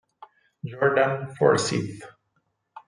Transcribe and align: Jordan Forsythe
Jordan 0.65 1.35
Forsythe 1.35 2.01